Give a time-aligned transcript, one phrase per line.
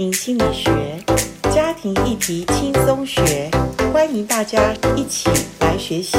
[0.00, 1.04] 心理学，
[1.52, 3.50] 家庭议题轻松学，
[3.92, 6.16] 欢迎大家一起来学习。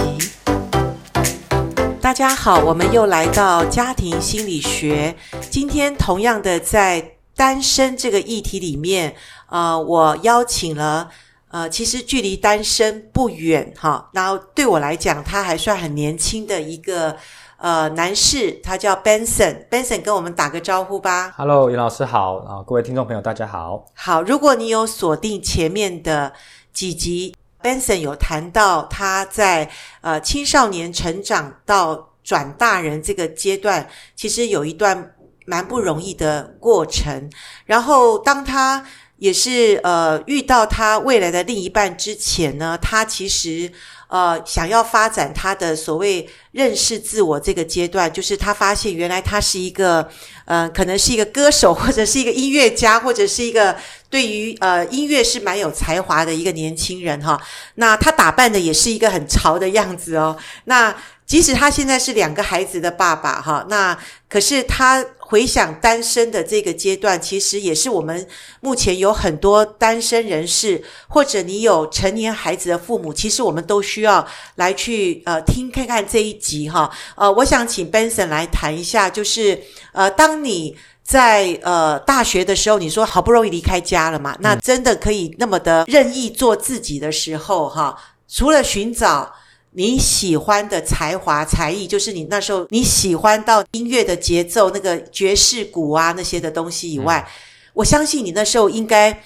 [1.99, 5.15] 大家好，我们又来到家庭心理学。
[5.49, 9.15] 今天同样的在单身这个议题里面，
[9.49, 11.09] 呃，我邀请了
[11.49, 17.17] 呃，其实距离单身不远哈，然后对我来讲，他还算很年轻的一个。
[17.61, 21.31] 呃，男士，他叫 Benson，Benson 跟我们打个招呼吧。
[21.37, 23.85] Hello，严老师好啊，各位听众朋友，大家好。
[23.93, 26.33] 好，如果你有锁定前面的
[26.73, 29.69] 几集，Benson 有谈到他在
[30.01, 35.13] 呃青少年成长到转大人这个阶段，其实有一段
[35.45, 37.29] 蛮不容易的过程。
[37.65, 38.83] 然后，当他
[39.17, 43.71] 也是呃遇到他未来的另一半之前呢，他其实。
[44.11, 50.05] 呃，想要发展他的所谓认识自我这个阶段，就是他发现原来他是一个，
[50.43, 53.73] 呃，可能是一个歌手，或者是一个音乐家，或者是一个
[54.09, 57.41] 对于呃音乐是蛮有才华的一个年轻人哈。
[57.75, 60.37] 那他打扮的也是一个很潮的样子哦。
[60.65, 60.93] 那
[61.31, 68.27] 即使他现在是两个孩子的爸爸哈，那可是他回想单身的这个阶段，其实也是我们
[68.59, 76.91] 目前有很多单身人士，或者你有成年孩子的父母，其实我们都需要来去呃听看看这一集哈。
[77.15, 79.57] 呃，我想请 Benson 来谈一下，就是
[79.93, 89.33] 呃，当你在呃大学的时候，你说好不容易离开家了嘛，那真的可以那么的任意做自己的时候哈，除了寻找。
[89.73, 97.29] 你喜欢的才华才艺，就是你那时候你喜欢到音乐的节奏，那个爵士鼓啊那些的东西以外，嗯、
[97.75, 99.23] 我相信你那时候应该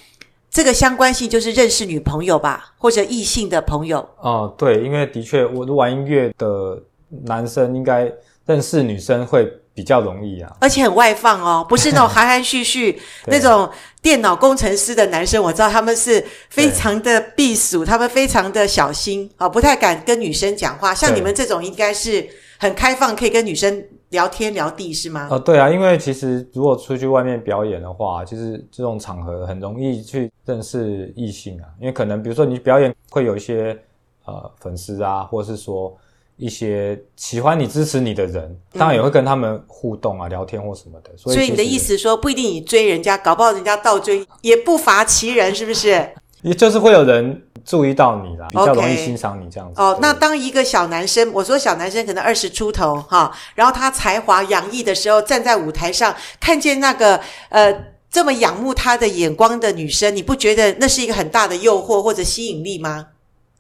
[0.52, 4.08] 这个相关性就是认识女朋友吧，或者异性的朋友。
[4.22, 6.82] 哦，对，因为的确，我玩音乐的
[7.23, 8.12] 男生应该
[8.46, 13.70] 认识女生会比较容易啊，而且很外放哦， 不是那种含含蓄蓄那种
[14.02, 15.44] 电脑工程师的男生。
[15.44, 20.95] 我知道他们是非常的避暑，他们非常的小心啊，不太敢跟女生讲话。
[20.95, 22.26] 像你们这种应该是
[22.58, 25.27] 很开放，可以跟女生聊天聊地，是吗？
[25.30, 33.78] 哦，对啊，因为其实如果出去外面表演的话，就是这种场合很容易去认识异性啊，因为可能比如说你表演会有一些
[34.23, 35.94] 呃粉丝啊，或者是说。
[36.38, 41.10] 一些喜欢你、支持你的人，当然也会跟他们互动啊、嗯、聊天或什么的。
[41.16, 46.10] 所以，所以你的意思说，不一定你追人家，搞不好人家倒追，也不乏其人，是不是？
[46.42, 49.82] 也就是会有人注意到你啦，比较容易欣赏你这样子。
[49.82, 57.20] 哦，那当一个小男生，我说小男生可能二十出头哈，然后他才华洋溢的时候，站在舞台上，看见那个
[57.50, 57.73] 呃
[58.12, 63.08] 这么仰慕他的眼光的女生，你不觉得那是一个很大的诱惑或者吸引力吗？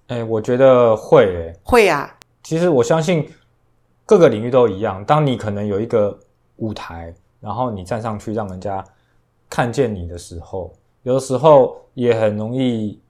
[0.07, 2.14] 哎，我觉得会、欸，会啊。
[2.45, 3.27] 其实我相信
[4.05, 5.03] 各个领域都一样。
[5.03, 6.15] 当你可能有一个
[6.57, 7.11] 舞台，
[7.41, 8.85] 然后你站上去让人家
[9.49, 13.01] 看见你的时候，有的时候也很容易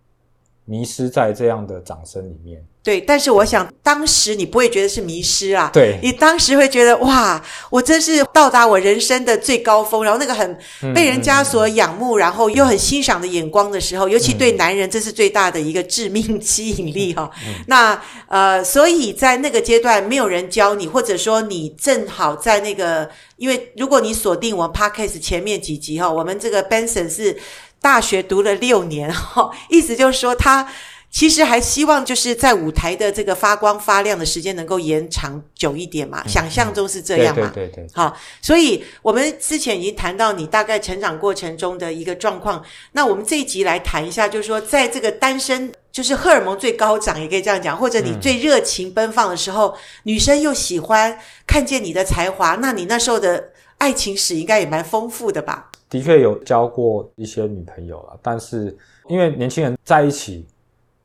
[0.66, 2.64] 迷失在这样的掌声里面。
[2.84, 10.56] 对，但是我想当时你不会觉得是迷失啊，对，你当时会觉得哇，我真是到达我人生的最高峰，然后那个很
[10.94, 17.32] 被人家所仰慕，然后又很欣赏的眼光的时候，尤其对男人，这是最大的一个致命吸引力哈、哦。
[17.48, 27.36] 嗯、那呃，所以在那个阶段没有人教你，或者说你正好在那个，因为如果你锁定我们 Podcast 前面几集哈、哦，我们这个 Benson 是
[27.86, 30.68] 大学读了六年哈、哦， 意思就是说他。
[31.12, 37.50] 其实还希望就是在舞台的这个发光发亮的时间能够延长久一点嘛，嗯、想象中是这样嘛。
[37.56, 37.88] 对对对。
[37.94, 42.62] 好，所以我们之前已经谈到你大概成长过程中的一个状况。
[42.92, 51.18] 那我们这一集来谈一下，就是说在这个单身，就是荷尔蒙最高涨，也可以这样讲，或者你最热情奔放的时候，嗯、女生又喜欢
[51.48, 55.70] 看见你的才华，那你那时候的爱情史应该也蛮丰富的吧？
[55.96, 58.76] 的确有交过一些女朋友了，但是
[59.08, 60.46] 因为年轻人在一起。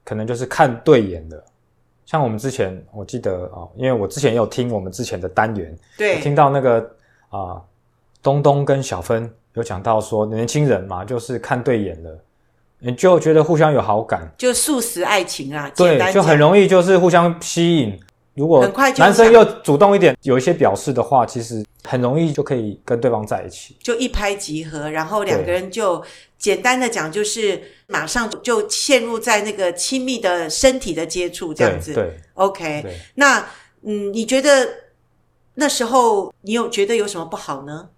[0.03, 1.45] 可能就是看对眼的，
[2.05, 6.81] 像我们之前，我记得啊、哦，因为我之前也有听我们之前的单元，对，听到那个
[7.29, 7.65] 啊、呃，
[8.21, 12.19] 东东跟小芬有讲到说，年轻人嘛，就是看对眼了，
[12.81, 17.97] 你就觉得互相有好感，就素食爱情啊，对，就很容易就是互相吸引。
[18.41, 18.67] 如果
[18.97, 26.03] 男生又主动一点，有一些表示的话，其实很容易就可以跟对方在一起，就一拍即合，然后两个人就
[26.39, 31.93] 简单的讲，就是马上就陷入在那个亲密的身体的接触这样子。
[31.93, 32.95] 对，对，OK 对。
[33.17, 33.45] 那
[33.83, 34.67] 嗯，你觉得
[35.57, 37.91] 那时候你有觉得有什么不好呢？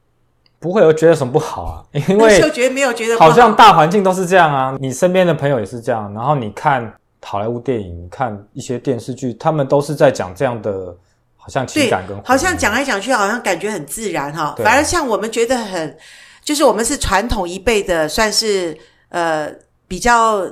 [0.58, 6.92] 不会有觉得什么不好啊， 因为就觉得没有觉得好，好像大环境都是这样啊，你身边的朋友也是这样，然后你看。
[7.22, 10.94] 好莱坞电影，你看一些电视剧，他们都是在讲这样的，
[11.36, 14.52] 好像情感跟，好像讲来讲去，好像感觉很自然哈。
[14.56, 15.96] 对反而像我们觉得很
[16.42, 18.76] 就是我们是传统一辈的，算是
[19.08, 19.50] 呃
[19.88, 20.42] 比较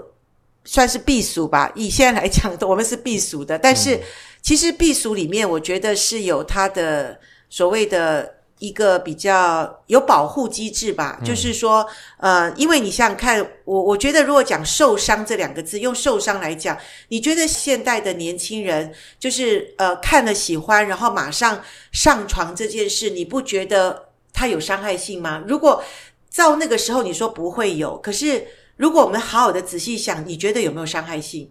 [0.64, 1.70] 算是避俗吧。
[1.75, 4.00] 以现在来讲，我们是避俗的，但是、嗯、
[4.40, 7.19] 其实避俗里面，我觉得是有它的
[7.49, 8.40] 所谓的。
[8.61, 11.85] 一个比较有保护机制吧，嗯、就是说，
[12.19, 16.77] 呃，因为你想想看，我我觉得如果讲受伤这两个字，用受伤来讲，
[17.09, 25.43] 你觉得现代的年轻人就是呃看了喜欢，然后马上上床这件事，你不觉得它有伤害性吗？
[25.49, 25.83] 如果
[26.29, 28.47] 照那个时候你说不会有，可是
[28.77, 31.51] 如果我们好好的仔细想，你觉得有没有伤害性？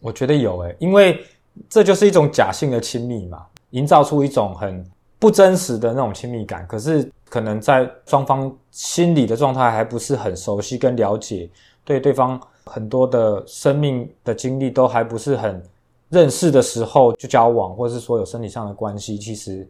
[0.00, 1.26] 我觉得有诶，因为
[1.68, 4.88] 这就是一种假性的亲密嘛，营造出一种很。
[5.24, 11.48] 不真实的那种亲密感，可是可能在双方心理的状态还不是很熟悉跟了解，
[11.82, 15.62] 对对方很多的生命的经历都还不是很
[16.10, 19.66] 认识的时候就交往，或者是说有身体上的关系，其实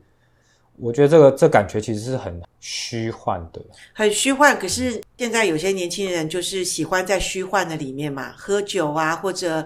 [0.77, 3.63] 我觉得这个这感觉其实是很虚幻的，
[3.93, 4.59] 很虚幻。
[4.59, 9.65] 可是现在有些年轻人就是喜欢在虚幻的里面嘛，喝酒啊，或者。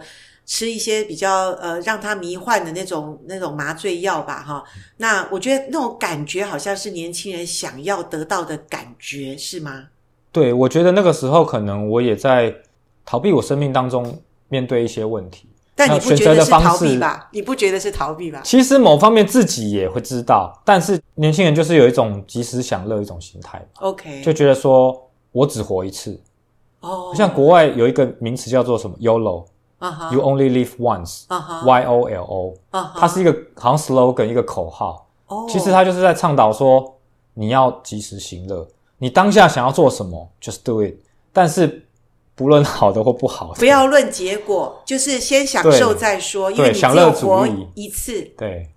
[0.48, 4.64] 吃一些比较呃让他迷幻的那种那种麻醉药吧，哈。
[4.96, 9.88] 那我觉得那种感觉好像是年轻人想要得到的感觉，是吗？
[10.32, 12.54] 对，我觉得那个时候可能我也在
[13.04, 14.18] 逃避我生命当中
[14.48, 15.46] 面对一些问题。
[15.76, 17.28] 但你不觉得是逃避吧？
[17.30, 18.40] 你不觉得是逃避吧？
[18.42, 26.18] 其实某方面自己也会知道，但是年轻人就是有一种及时享乐一种心态，OK，就觉得说我只活一次。
[26.80, 29.44] 哦，像国外有一个名词叫做什么 YOLO。
[29.80, 30.12] Uh huh.
[30.12, 31.26] You only live once.
[31.28, 31.64] Uh huh.
[31.64, 32.54] Y O L O.
[32.72, 32.88] Uh.
[32.98, 35.06] 它是一个好像 slogan 一个口号。
[35.26, 35.48] Oh.
[35.48, 36.98] 其实它就是在倡导说，
[37.34, 38.66] 你要及时行乐，
[38.98, 40.94] 你当下想要做什么，just do it。
[41.32, 41.86] 但是
[42.34, 48.20] 不论好的或不好的，不要论结果，就是先享受再说，因为你只有活一次。
[48.36, 48.68] 对，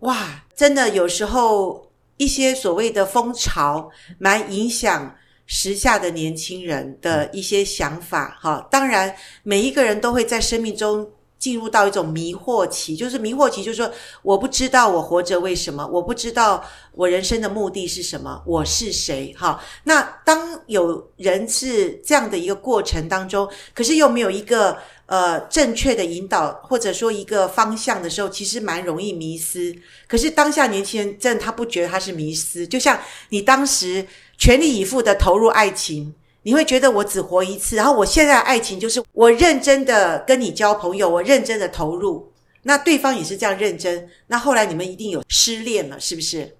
[0.00, 0.16] 哇，
[0.56, 1.86] 真的有时候
[2.16, 5.14] 一些所谓的风潮蛮影响。
[5.46, 11.06] 时下的年轻人的一些想法，哈，当然每一个人都会在生命中
[11.38, 13.90] 进入到一种迷惑期，就是迷惑期，就是说
[14.22, 19.62] 我不知道我活着为什么，我不知道我人生的目的是什么，我是谁，哈。
[19.82, 29.76] 那当有人是这样的一个过程当中，可是又没有一个呃正确的引导，或者说一个方向的时候，其实蛮容易迷失。
[30.06, 32.98] 可是当下年轻人真的他不觉得他是迷失，就像
[33.28, 34.06] 你当时。
[34.36, 36.12] 全力以赴的投入爱情，
[36.42, 42.32] 你会觉得我只活一次，然后我现在的爱情就是我认真的跟你交朋友，我认真的投入，
[42.64, 46.56] 那对方也是这样认真，那后来你们一定有失恋了，是不是？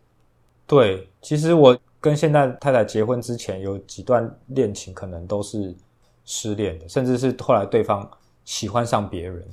[0.68, 5.74] 对，其实我跟现在太太结婚之前有几段恋情，可能都是
[6.24, 8.08] 失恋的，甚至是后来对方
[8.44, 9.44] 喜欢上别人。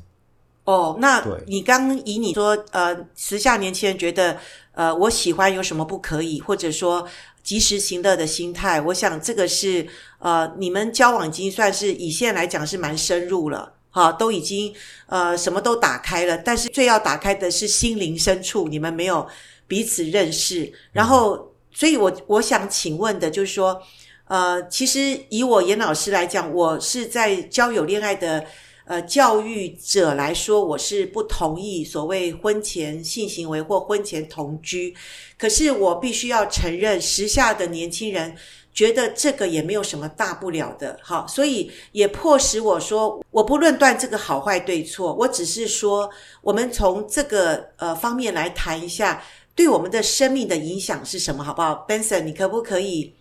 [0.66, 4.38] 哦，那你刚以你说，呃，时下年轻人觉得，
[4.74, 7.08] 呃，我喜欢有什么不可以，或者说。
[7.44, 9.88] 及时行乐的心态，我想这个是
[10.20, 14.72] 呃，你们交往已经算是以现在来讲是蛮深入了，哈，都已经
[15.08, 16.38] 呃什么都打开了。
[16.38, 19.28] 但是最要打开的是心灵深处，你们没有
[19.68, 20.72] 彼此认识。
[20.92, 23.82] 然后，所以我我想请问的就是说，
[24.26, 28.46] 呃，其实以我严老师来讲，我是在交友恋爱的。
[28.92, 34.94] 呃，教育者来说，我是不同意所谓婚前性行为或婚前同居。
[35.38, 38.36] 可是我必须要承认，时下的年轻人
[38.74, 41.00] 觉得这个也没有什么大不了的。
[41.02, 46.10] 好，所以也迫使我说，我不论断这个好坏对错，我只是说，
[46.42, 49.24] 我们从这个呃方面来谈一下，
[49.56, 53.16] 对我们的生命的影响是什么，好不好？Benson，你可不可以？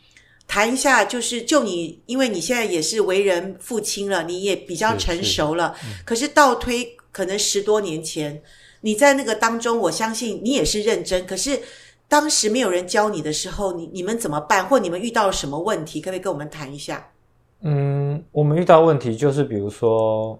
[0.50, 5.72] 谈一下，就是就你，因为你现在也是为人父亲了，你也比较成熟了。
[5.78, 8.42] 是是，可是倒推可能十多年前，
[8.80, 11.24] 你在那个当中，我相信你也是认真。
[11.24, 11.56] 可是
[12.08, 14.66] 当时没有人教你的时候，你你们怎么办？
[14.66, 16.00] 或你们遇到了什么问题？
[16.00, 17.08] 可不可以跟我们谈一下？
[17.60, 20.36] 嗯，我们遇到问题就是，比如说，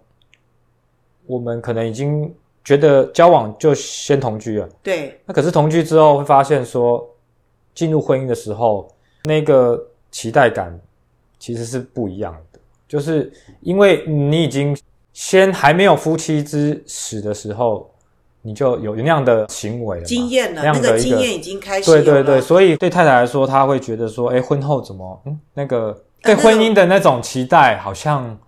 [1.25, 4.69] 我们可能已经觉得交往就先同居了。
[4.83, 5.21] 对。
[5.25, 7.09] 那可是同居之后会发现说，
[7.76, 9.87] 进入婚姻的时候，那个。
[10.11, 10.79] 期待感
[11.38, 14.76] 其实是不一样的，就是因为你已经
[15.12, 17.90] 先还没有夫妻之实的时候，
[18.43, 21.90] 你就有那样的行为了，经验了，那，那个经验已经开始。
[21.90, 28.38] 对对对，所以对太太来说，她会觉得说，哎，婚后怎么，嗯，那个对婚姻的那种期待好像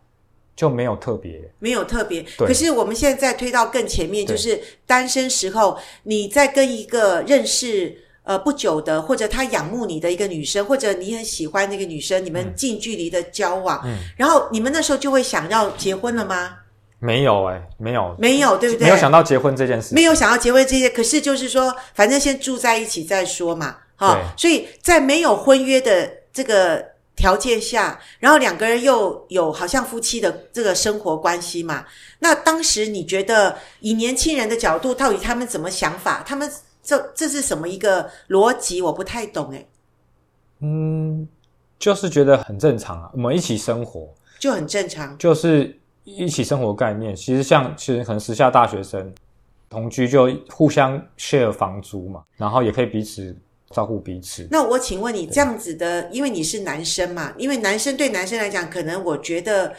[0.56, 2.24] 就没有特别，没有特别。
[2.36, 7.98] 可是我们现在推到更前面，就是单身时候，你在跟一个认识。
[8.24, 16.58] 呃，不久的，或者他仰慕你的一个女生，或者你很喜欢那个女生，你们近距离的交往，嗯，然后你们那时候就会想要结婚了吗？
[17.00, 18.84] 没有哎、欸，没有，没有，对不对？
[18.84, 24.22] 没有想到结婚这件事，没有想到结婚这些，可是就是说，反正先住在一起再说嘛，哈对。
[24.38, 26.80] 所以在没有婚约的这个
[27.16, 31.84] 条件下，然后两个人又有好像夫妻的这个生活关系嘛。
[32.20, 36.22] 那当时你觉得以年轻人的角度，到底他们怎么想法？
[36.24, 36.48] 他们
[36.82, 38.82] 这这是什么一个逻辑？
[38.82, 39.68] 我不太懂诶。
[40.60, 41.28] 嗯，
[41.78, 47.14] 就是觉得很正常啊，我们一起生活就很正常，就是一起生活概念。
[47.14, 49.12] 其实像其实可能时下大学生
[49.70, 53.36] 同居就互相 share 房租嘛，然后也可以彼此。
[53.74, 54.46] 照顾彼此。
[54.50, 57.32] 那我请问你这样子的，因为你是男生嘛？
[57.38, 59.72] 因为男生对男生来讲，可能我觉得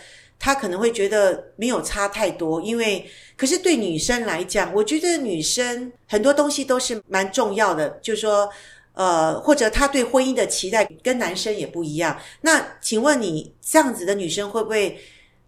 [0.43, 2.61] 他可能会觉得没有差太多。
[2.61, 7.89] 因为可是对女生来讲，我觉得女生很多东西都是蛮重要的。
[8.01, 8.49] 就是说，
[8.91, 12.19] 呃，或者他对婚姻的期待跟男生也不一样。
[12.41, 14.99] 那请问你这样子的女生会不会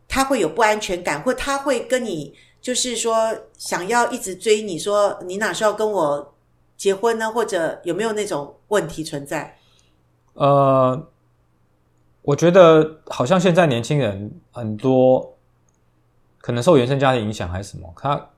[0.07, 6.31] 她会有不安全感，或她会跟你就是说想要一直追你说你哪时候跟我？
[6.77, 9.57] 结婚呢，或者有没有那种问题存在？
[10.33, 11.07] 呃，
[12.25, 15.31] 我觉得好像现在年轻人很多，
[16.39, 18.29] 可能受原生家庭影响还是什么，他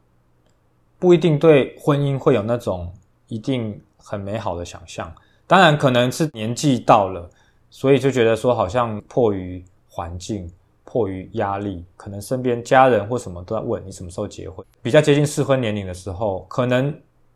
[0.99, 2.91] 不一定对婚姻会有那种
[3.27, 5.11] 一定很美好的想象。
[5.47, 7.29] 当然，可能是年纪到了，
[7.69, 10.51] 所以就觉得说，好像迫于环境、
[10.83, 14.65] 迫于压力，可能身边家人或什么都在问你什么时候结婚。
[14.81, 16.93] 比较接近适婚年龄的时候，可能。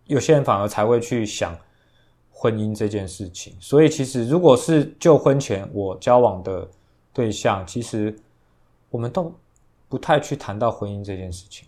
[0.08, 1.56] 有些人反而才会去想
[2.42, 6.68] 婚姻这件事情，所以其实如果是就婚前我交往的
[7.14, 8.18] 对象，其实
[8.90, 9.32] 我们都
[9.88, 11.68] 不太去谈到婚姻这件事情。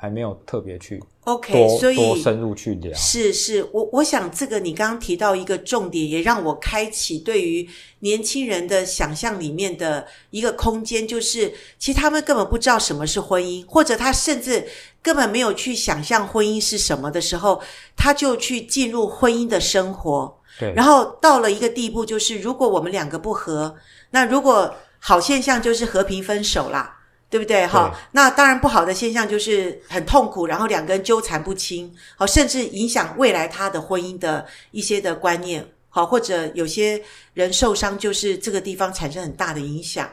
[0.00, 2.90] 还没有特别去 OK，所以多深入去聊。
[2.94, 14.66] 是是，我我想这个你刚刚提到一个重点，也让我开启对于年轻人的想象里面的一个空间，就是其实他们根本不知道什么是婚姻，或者他甚至
[15.02, 17.60] 根本没有去想象婚姻是什么的时候，
[17.94, 20.38] 他就去进入婚姻的生活。
[20.58, 23.76] 对，然后到了一个地步，就是如果我们两个不和，
[24.12, 26.99] 那如果好现象就是和平分手啦。
[27.30, 27.64] 对不对？
[27.64, 37.00] 好，那当然不好的现象就是很痛苦，然后两个人纠缠不清，好，甚至影响未来他的婚姻的一些的观念，好，或者有些
[37.32, 40.10] 人受伤，就是这个地方产生很大的影响。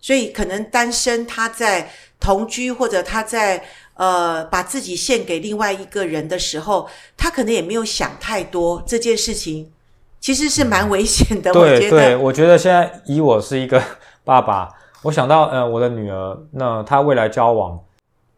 [0.00, 1.88] 所以可能单身他在
[2.18, 3.62] 同居，或者他在
[3.94, 9.70] 呃把自己献给另外一个人的时候，他可能也没有想太多这件事情，
[10.20, 11.52] 其实是蛮危险的。
[11.52, 13.80] 对我觉得对，我觉得现在以我是一个
[14.24, 14.68] 爸爸。
[15.02, 17.78] 我想到，呃，我的女儿，那她未来交往，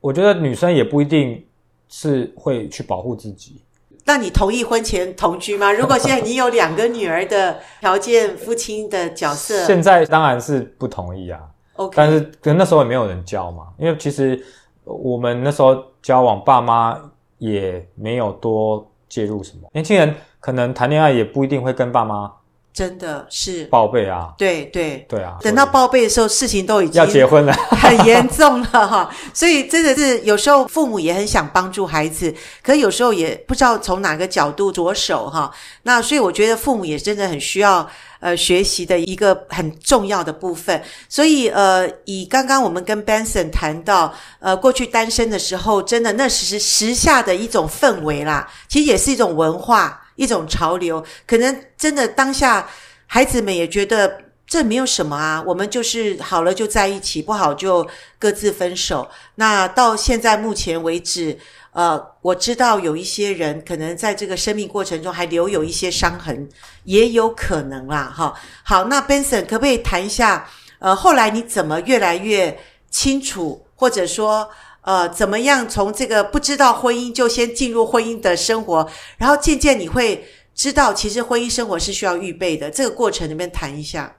[0.01, 1.45] 我觉得女生也不一定
[1.89, 3.63] 是会去保护自己。
[4.05, 5.73] 那你同意婚前同居吗？
[5.73, 11.41] 如果现在你有两个女儿的条件，父亲的角色， 现在当然是不同意啊。
[11.77, 14.43] OK，但是可能那时候也没有人教嘛，因为其实
[14.85, 16.99] 我们那时候交往，爸妈
[17.39, 19.69] 也没有多介入什么。
[19.73, 22.31] 年轻人可能谈恋爱也不一定会跟爸妈。
[22.73, 25.37] 真的是报备啊，对对对啊！
[25.41, 29.11] 等到报备的时候，事情都已经要结婚了， 很严重了哈。
[29.35, 35.51] 所以真的是有时候父母也很想帮助孩子，可有时候也不知道从哪个角度着手哈。
[35.83, 37.87] 那所以我觉得父母也真的很需要
[38.21, 40.81] 呃学习的一个很重要的部分。
[41.09, 50.00] 所以呃，以刚刚我们跟 Benson 谈到呃过去单身的时候，真的那是时下的一种氛围啦，其实也是一种文化。
[50.21, 52.69] 一种潮流，可能真的当下
[53.07, 59.09] 孩子们也觉得这没有什么啊，我们就是好了就在一起，不好就各自分手。
[59.37, 61.39] 那到现在目前为止，
[61.73, 66.47] 呃，我知道有一些人可能在这个生命过程中还留有一些伤痕，
[66.85, 68.13] 也有可能啦。
[68.15, 70.47] 哈，好，那 Benson 可不可以谈一下？
[70.81, 72.61] 呃，后来你怎么越来越
[72.91, 74.51] 清楚，或者说？
[74.91, 78.85] 呃，怎么样从这个不知道婚姻就先进入婚姻的生活，
[79.19, 82.69] 然后渐渐你会知道，其实婚姻生活是需要预备的。
[82.69, 84.13] 这个过程里面谈一下。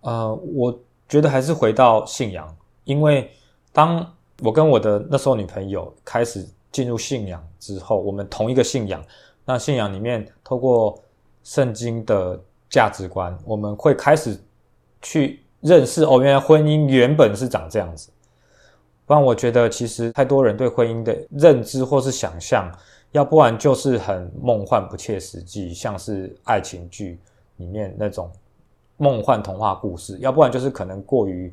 [0.00, 2.48] 呃，我觉得还是回到信仰，
[2.84, 3.30] 因为
[3.74, 9.04] 当我跟我的那时候女朋友开始进入信仰之后，我们同一个信仰，
[9.44, 10.98] 那信仰里面透过
[11.44, 14.34] 圣经的价值观，我们会开始
[15.02, 18.08] 去认识哦，原来婚姻原本是长这样子。
[19.06, 22.70] 不然，我觉得其实太多人对婚姻的认知或是想象，
[23.12, 27.20] 要不然就是很梦幻不切实际，像是爱情剧
[27.58, 28.28] 里面那种
[28.96, 31.52] 梦幻童话故事；要不然就是可能过于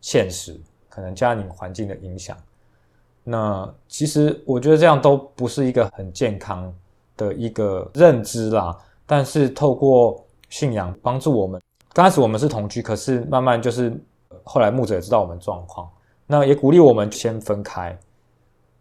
[0.00, 2.34] 现实，可能家庭环境的影响。
[3.22, 6.74] 那其实我觉得这样都不是一个很健康
[7.16, 8.74] 的一个认知啦。
[9.06, 11.60] 但是透过信仰帮助我们，
[11.92, 13.94] 刚开始我们是同居，可是慢慢就是
[14.44, 15.86] 后来牧者也知道我们状况。
[16.26, 17.98] 那也鼓励我们先分开，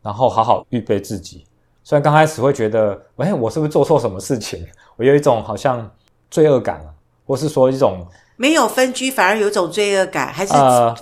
[0.02, 1.46] 然后好好预备自己。
[1.84, 4.66] 虽然刚开始会觉得，哎，我是不是做错什么事情？
[4.96, 5.90] 我有一种好像
[6.32, 6.88] 罪恶感啊，
[7.26, 8.08] 或是说一种
[8.38, 10.54] 没有分居反而有种罪恶感，还是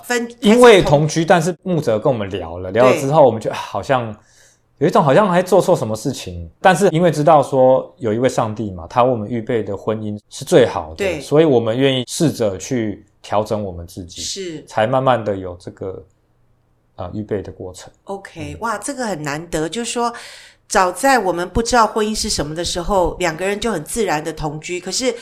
[0.02, 0.24] 分？
[0.24, 4.14] 呃、因为同居，但是木泽跟我们聊了，聊了之后，我们就好像
[4.78, 16.02] 有一种好像还做错什么事情，但是因为知道说有一位上帝嘛，他为我们预备的婚姻是最好的，对，所以我们愿意试着去调整我们自己，是才慢慢的有这个
[16.96, 17.92] 啊、呃、预备的过程。
[18.04, 20.12] OK，哇，这个很难得，就是说。
[20.68, 24.80] 早在我们不知道婚姻是什么的时候，两个人就很自然的同居。
[24.80, 25.14] 可是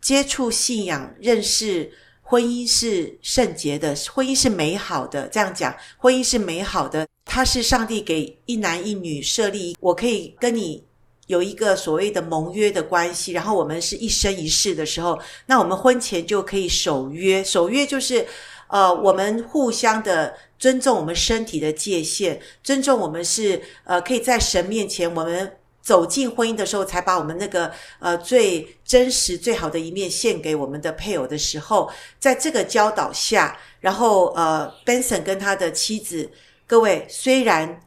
[0.00, 5.28] 接触信仰、认识婚姻是圣洁的，婚姻是美好的。
[5.28, 10.82] 这样讲，婚姻是美好的，它是上帝给一男一女设立，我可以跟你
[11.26, 17.44] 有一个所谓的盟约的关系，然后我们是一生一世的时候，那我们婚前就可以守约。
[17.44, 18.26] 守约就是，
[18.68, 20.34] 呃，我们互相的。
[20.58, 27.70] 尊重我们身体的界限，尊重我们是呃，可以在神面前，我们走进婚姻的时候，才把我们那个
[28.00, 36.28] 呃最真实、最好的一面献给我们的配偶的时候，在这个教导下，然后呃，Benson 跟他的妻子，
[36.66, 37.80] 各位虽然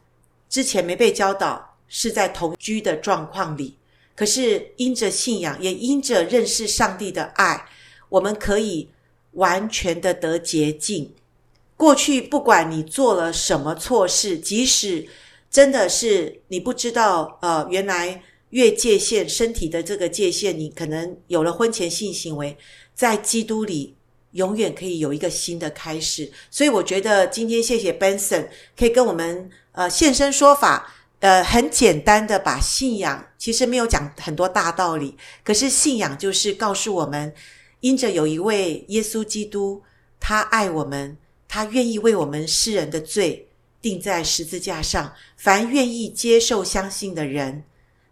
[0.48, 3.76] 之前没被教导是在同居的状况里，
[4.16, 7.66] 可是因着信仰，也因着认识上帝的爱，
[8.08, 8.88] 我们可以
[9.32, 11.14] 完全的得洁净。
[11.76, 15.08] 过去不管你做了什么错事，即使
[15.50, 22.56] 真的是你不知道，呃，原来越界限身体的这个界限，你可能有了婚前性行为，
[22.94, 23.96] 在基督里
[24.32, 26.30] 永远可以有一个新的开始。
[26.50, 28.46] 所以我觉得今天谢谢 Benson
[28.78, 37.34] 可以跟我们呃现身说法，呃，很简单的把信仰，其实没有讲很多大道理，可是信仰就是告诉我们，
[37.82, 39.82] 因着有一位耶稣基督，
[40.18, 41.16] 他爱我们。
[41.54, 43.46] 他愿意为我们世人的罪
[43.82, 45.12] 定在十字架上。
[45.36, 47.62] 凡愿意接受、相信的人，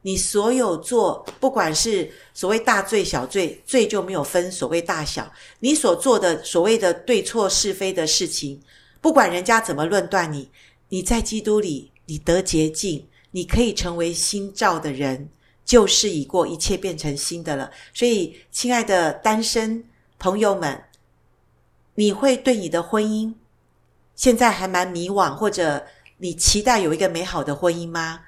[0.03, 5.33] 你所有做，不管是所谓大罪小罪，罪就没有分所谓大小。
[5.61, 8.61] 你所做的所谓的对错是非的事情，
[9.01, 10.51] 不管人家怎么论断你，
[10.91, 15.31] 你在基督里，你得洁净，你可以成为新造的人，
[15.71, 17.71] 旧事已过，一切变成新的了。
[17.95, 19.85] 所以，亲爱的单身
[20.19, 20.83] 朋友们。
[21.97, 23.35] 你会对你的婚姻
[24.15, 28.21] 现在还蛮迷惘，或者你期待有一个美好的婚姻吗？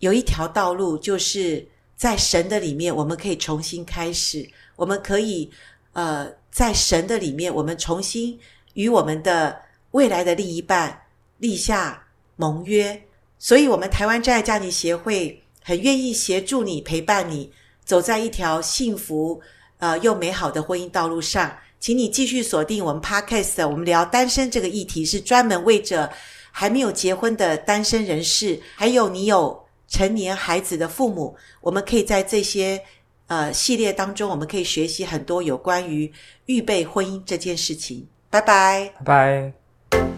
[0.00, 4.46] 有一条道路，就是在神的里面，我们可以重新开始。
[4.76, 5.50] 我们可以
[5.94, 8.38] 呃，在神的里面，我们重新
[8.74, 9.62] 与我们的
[9.92, 11.06] 未来的另一半
[11.38, 13.00] 立下盟约。
[13.38, 17.52] 所以，我们台湾真爱家庭协会很愿意协助你，陪伴你
[17.84, 19.38] 走在一条幸福
[19.76, 21.58] 呃又美好的婚姻道路上。
[21.78, 26.10] 请你继续锁定我们 Podcast，我们聊单身这个议题是专门为着
[26.50, 32.82] 还没有结婚的单身人士，还有你有成年孩子的父母，我们可以在这些
[33.26, 36.10] 呃系列当中，我们可以学习很多有关于
[36.46, 38.08] 预备婚姻这件事情。
[38.30, 39.52] 拜拜，拜
[39.90, 40.17] 拜。